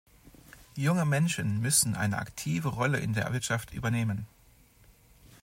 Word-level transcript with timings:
Junge 0.75 1.05
Menschen 1.05 1.59
müssen 1.61 1.93
eine 1.95 2.17
aktive 2.17 2.69
Rolle 2.69 2.97
in 2.99 3.13
der 3.13 3.31
Wirtschaft 3.33 3.71
übernehmen. 3.71 4.25